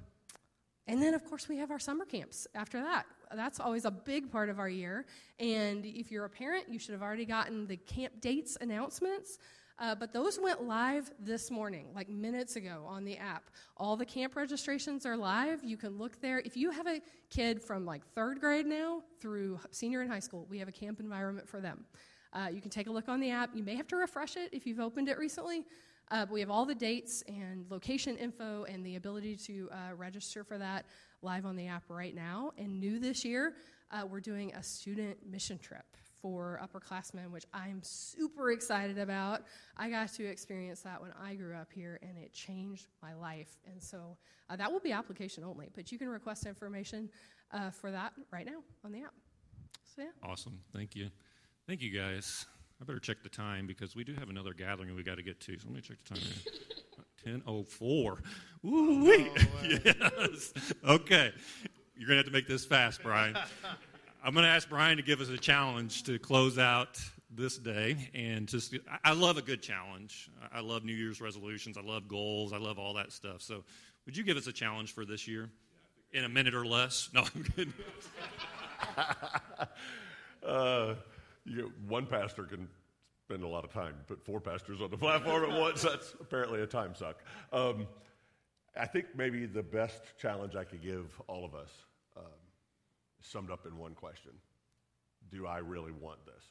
[0.86, 3.06] and then, of course, we have our summer camps after that.
[3.34, 5.06] That's always a big part of our year.
[5.38, 9.38] And if you're a parent, you should have already gotten the camp dates announcements.
[9.78, 13.50] Uh, but those went live this morning, like minutes ago on the app.
[13.76, 15.64] All the camp registrations are live.
[15.64, 16.38] You can look there.
[16.40, 20.46] If you have a kid from like third grade now through senior in high school,
[20.48, 21.84] we have a camp environment for them.
[22.32, 23.50] Uh, you can take a look on the app.
[23.54, 25.64] You may have to refresh it if you've opened it recently,
[26.10, 29.94] uh, but we have all the dates and location info and the ability to uh,
[29.96, 30.86] register for that
[31.22, 32.52] live on the app right now.
[32.58, 33.54] And new this year,
[33.90, 35.84] uh, we're doing a student mission trip
[36.20, 39.42] for upperclassmen, which I'm super excited about.
[39.76, 43.56] I got to experience that when I grew up here, and it changed my life.
[43.70, 44.16] And so
[44.48, 47.10] uh, that will be application only, but you can request information
[47.52, 49.14] uh, for that right now on the app.
[49.96, 50.08] So, yeah.
[50.22, 50.60] Awesome.
[50.72, 51.10] Thank you.
[51.66, 52.46] Thank you, guys.
[52.80, 55.40] I better check the time because we do have another gathering we got to get
[55.40, 55.58] to.
[55.58, 56.24] So let me check the time.
[57.26, 58.18] 10:04.
[58.64, 59.30] Ooh, wait.
[59.84, 60.52] yes.
[60.84, 61.32] Okay.
[61.96, 63.36] You're going to have to make this fast, Brian.
[64.24, 67.00] I'm going to ask Brian to give us a challenge to close out
[67.34, 70.30] this day and just I love a good challenge.
[70.52, 71.76] I love New Year's resolutions.
[71.76, 72.52] I love goals.
[72.52, 73.42] I love all that stuff.
[73.42, 73.64] So,
[74.04, 75.48] would you give us a challenge for this year
[76.12, 77.08] in a minute or less?
[77.14, 77.74] No, I'm kidding.
[80.46, 80.94] uh,
[81.44, 82.68] you, one pastor can
[83.32, 83.94] spend a lot of time.
[84.08, 87.16] Put four pastors on the platform at once, that's apparently a time suck.
[87.50, 87.86] Um,
[88.76, 91.70] I think maybe the best challenge I could give all of us
[92.16, 92.24] um,
[93.22, 94.32] summed up in one question
[95.30, 96.44] Do I really want this?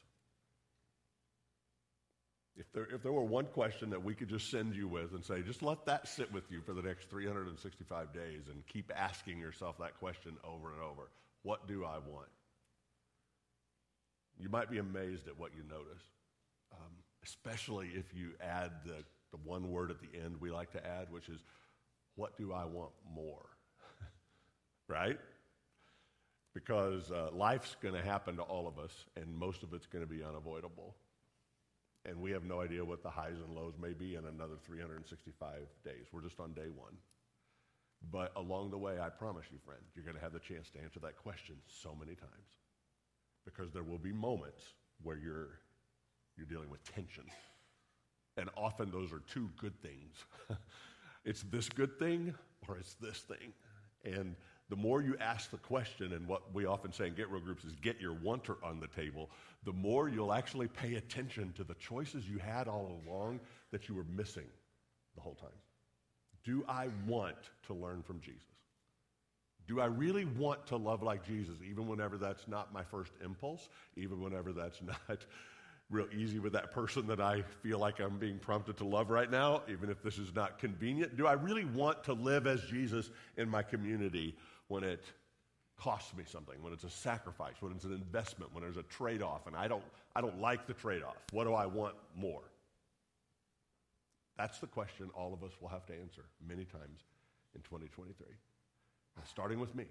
[2.56, 5.24] If there, if there were one question that we could just send you with and
[5.24, 9.38] say, just let that sit with you for the next 365 days and keep asking
[9.38, 11.10] yourself that question over and over
[11.44, 12.28] what do I want?
[14.38, 16.02] You might be amazed at what you notice,
[16.72, 16.92] um,
[17.24, 21.10] especially if you add the, the one word at the end we like to add,
[21.10, 21.40] which is,
[22.16, 23.46] what do I want more?
[24.88, 25.18] right?
[26.54, 30.04] Because uh, life's going to happen to all of us, and most of it's going
[30.04, 30.94] to be unavoidable.
[32.04, 35.60] And we have no idea what the highs and lows may be in another 365
[35.84, 36.06] days.
[36.12, 36.94] We're just on day one.
[38.10, 40.80] But along the way, I promise you, friend, you're going to have the chance to
[40.82, 42.58] answer that question so many times.
[43.44, 44.62] Because there will be moments
[45.02, 45.60] where you're,
[46.36, 47.24] you're dealing with tension.
[48.36, 50.24] And often those are two good things.
[51.24, 52.34] it's this good thing
[52.68, 53.52] or it's this thing.
[54.04, 54.34] And
[54.68, 57.64] the more you ask the question, and what we often say in Get Real groups
[57.64, 59.28] is get your wanter on the table,
[59.64, 63.94] the more you'll actually pay attention to the choices you had all along that you
[63.94, 64.46] were missing
[65.14, 65.50] the whole time.
[66.44, 68.42] Do I want to learn from Jesus?
[69.68, 73.68] Do I really want to love like Jesus, even whenever that's not my first impulse,
[73.96, 75.18] even whenever that's not
[75.92, 79.30] real easy with that person that I feel like I'm being prompted to love right
[79.30, 81.16] now, even if this is not convenient?
[81.16, 84.34] Do I really want to live as Jesus in my community
[84.68, 85.04] when it
[85.78, 89.22] costs me something, when it's a sacrifice, when it's an investment, when there's a trade
[89.22, 89.82] off, and I don't,
[90.16, 91.16] I don't like the trade off?
[91.32, 92.42] What do I want more?
[94.38, 97.00] That's the question all of us will have to answer many times
[97.54, 98.26] in 2023.
[99.16, 99.84] Now, starting with me,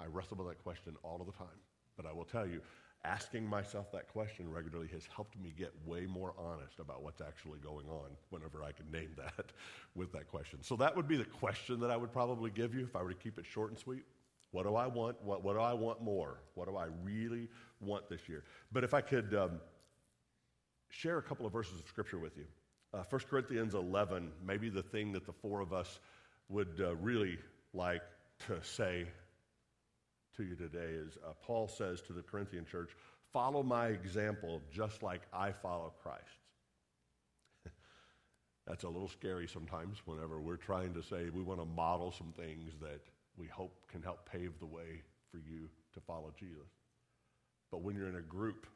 [0.00, 1.48] I wrestle with that question all of the time.
[1.96, 2.60] But I will tell you,
[3.08, 7.58] asking myself that question regularly has helped me get way more honest about what's actually
[7.58, 9.46] going on whenever I can name that
[9.94, 10.62] with that question.
[10.62, 13.10] So that would be the question that I would probably give you if I were
[13.10, 14.04] to keep it short and sweet.
[14.50, 15.16] What do I want?
[15.22, 16.40] What, what do I want more?
[16.54, 17.48] What do I really
[17.80, 18.44] want this year?
[18.72, 19.60] But if I could um,
[20.90, 22.44] share a couple of verses of scripture with you.
[22.94, 26.00] Uh, 1 Corinthians 11, maybe the thing that the four of us
[26.48, 27.38] would uh, really
[27.74, 28.02] like
[28.46, 29.06] to say
[30.38, 32.90] to you today is uh, Paul says to the Corinthian church,
[33.32, 36.22] Follow my example just like I follow Christ.
[38.66, 42.32] That's a little scary sometimes whenever we're trying to say we want to model some
[42.36, 43.00] things that
[43.36, 46.70] we hope can help pave the way for you to follow Jesus.
[47.72, 48.66] But when you're in a group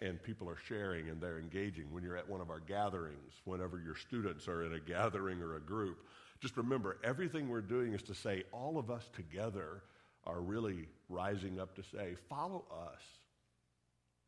[0.00, 3.78] and people are sharing and they're engaging, when you're at one of our gatherings, whenever
[3.78, 5.98] your students are in a gathering or a group,
[6.40, 9.82] just remember everything we're doing is to say all of us together
[10.24, 13.02] are really rising up to say, follow us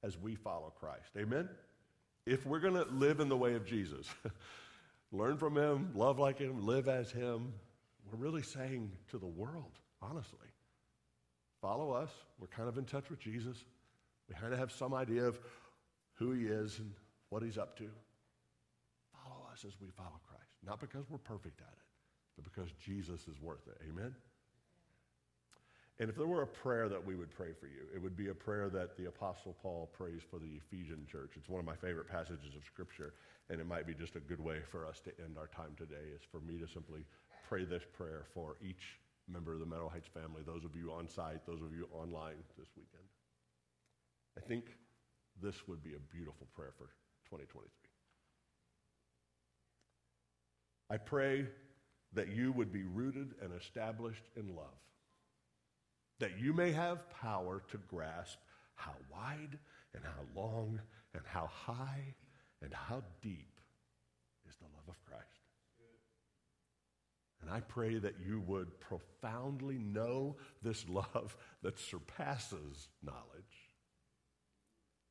[0.03, 1.11] as we follow Christ.
[1.16, 1.49] Amen?
[2.26, 4.07] If we're going to live in the way of Jesus,
[5.12, 7.53] learn from him, love like him, live as him,
[8.11, 10.49] we're really saying to the world, honestly,
[11.61, 12.11] follow us.
[12.38, 13.64] We're kind of in touch with Jesus.
[14.28, 15.38] We kind of have some idea of
[16.14, 16.92] who he is and
[17.30, 17.88] what he's up to.
[19.12, 20.51] Follow us as we follow Christ.
[20.64, 21.84] Not because we're perfect at it,
[22.36, 23.78] but because Jesus is worth it.
[23.88, 24.14] Amen?
[26.01, 28.28] And if there were a prayer that we would pray for you, it would be
[28.28, 31.32] a prayer that the Apostle Paul prays for the Ephesian church.
[31.36, 33.14] It's one of my favorite passages of Scripture,
[33.49, 36.11] and it might be just a good way for us to end our time today,
[36.14, 37.05] is for me to simply
[37.49, 41.09] pray this prayer for each member of the Meadow Heights family, those of you on
[41.09, 43.09] site, those of you online this weekend.
[44.36, 44.64] I think
[45.40, 46.86] this would be a beautiful prayer for
[47.30, 47.62] 2023.
[50.90, 51.47] I pray
[52.12, 54.78] that you would be rooted and established in love,
[56.25, 58.39] that you may have power to grasp
[58.77, 59.59] how wide
[59.93, 60.81] and how long
[61.12, 62.14] and how high
[62.62, 63.61] and how deep
[64.49, 65.27] is the love of Christ.
[67.43, 73.68] And I pray that you would profoundly know this love that surpasses knowledge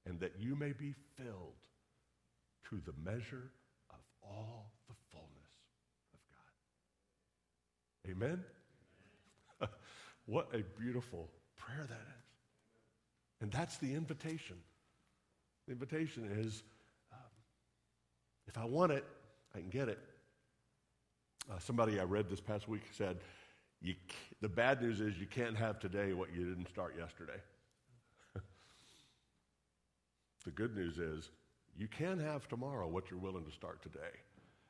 [0.08, 1.62] and that you may be filled
[2.72, 3.52] to the measure
[3.92, 5.54] of all the fullness
[6.12, 6.20] of
[8.08, 8.12] God.
[8.12, 8.44] Amen?
[10.26, 12.24] What a beautiful prayer that is.
[13.42, 14.58] And that's the invitation.
[15.68, 16.64] The invitation is
[17.12, 17.20] um,
[18.48, 19.06] if I want it,
[19.56, 20.00] I can get it.
[21.52, 23.18] Uh, somebody I read this past week said,
[24.42, 27.40] the bad news is you can't have today what you didn't start yesterday.
[30.46, 31.30] The good news is
[31.78, 34.20] you can have tomorrow what you're willing to start today.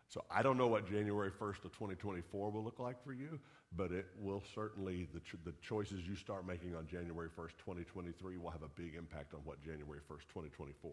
[0.07, 3.39] So I don't know what January 1st of 2024 will look like for you,
[3.75, 8.51] but it will certainly, the, the choices you start making on January 1st, 2023 will
[8.51, 10.91] have a big impact on what January 1st, 2024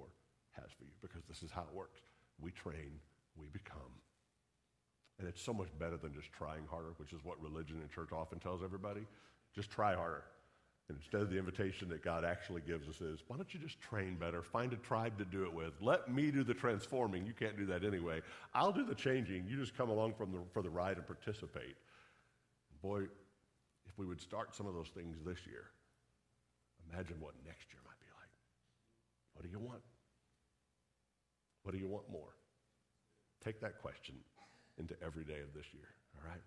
[0.53, 2.01] has for you because this is how it works.
[2.41, 2.99] We train,
[3.37, 3.93] we become.
[5.19, 8.11] And it's so much better than just trying harder, which is what religion and church
[8.13, 9.03] often tells everybody.
[9.55, 10.25] Just try harder.
[10.89, 13.81] And instead of the invitation that God actually gives us is, why don't you just
[13.81, 14.43] train better?
[14.43, 15.75] Find a tribe to do it with.
[15.81, 17.27] Let me do the transforming.
[17.27, 18.23] You can't do that anyway.
[18.55, 19.47] I'll do the changing.
[19.47, 21.77] You just come along from the, for the ride and participate.
[22.83, 23.03] Boy,
[23.87, 25.71] if we would start some of those things this year,
[26.91, 28.31] imagine what next year might be like.
[29.35, 29.83] What do you want?
[31.63, 32.35] What do you want more?
[33.45, 34.17] Take that question
[34.79, 36.43] into every day of this year, all right?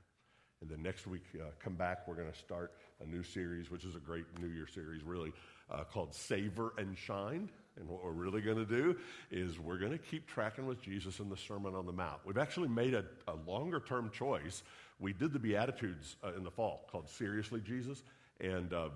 [0.62, 2.08] And then next week, uh, come back.
[2.08, 2.72] We're going to start
[3.02, 5.34] a new series, which is a great New Year series, really,
[5.70, 7.50] uh, called Savor and Shine.
[7.76, 8.96] And what we're really going to do
[9.30, 12.22] is we're going to keep tracking with Jesus in the Sermon on the Mount.
[12.24, 14.64] We've actually made a, a longer term choice.
[15.04, 18.02] We did the Beatitudes uh, in the fall called Seriously Jesus.
[18.40, 18.88] And uh,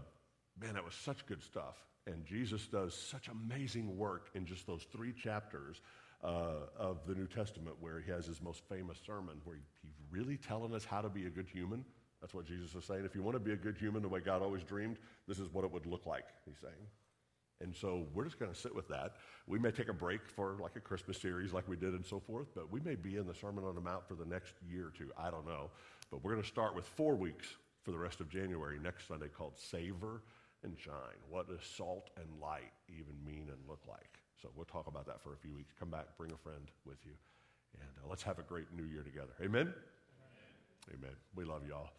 [0.57, 1.75] man, that was such good stuff.
[2.05, 5.81] And Jesus does such amazing work in just those three chapters
[6.23, 9.97] uh, of the New Testament where he has his most famous sermon, where he, he's
[10.09, 11.83] really telling us how to be a good human.
[12.21, 13.03] That's what Jesus is saying.
[13.03, 15.49] If you want to be a good human the way God always dreamed, this is
[15.51, 16.87] what it would look like, he's saying.
[17.59, 19.15] And so we're just going to sit with that.
[19.47, 22.19] We may take a break for like a Christmas series like we did and so
[22.19, 24.87] forth, but we may be in the Sermon on the Mount for the next year
[24.87, 25.09] or two.
[25.17, 25.71] I don't know.
[26.11, 27.47] But we're going to start with four weeks
[27.83, 30.21] for the rest of January next Sunday called Savor
[30.63, 31.19] and Shine.
[31.29, 34.19] What does salt and light even mean and look like?
[34.41, 35.73] So we'll talk about that for a few weeks.
[35.79, 37.13] Come back, bring a friend with you,
[37.79, 39.33] and uh, let's have a great new year together.
[39.41, 39.73] Amen?
[40.91, 40.99] Amen?
[40.99, 41.15] Amen.
[41.35, 41.89] We love y'all.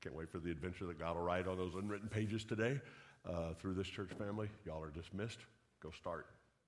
[0.00, 2.80] Can't wait for the adventure that God will write on those unwritten pages today
[3.28, 4.48] uh, through this church family.
[4.64, 5.40] Y'all are dismissed.
[5.82, 6.26] Go start.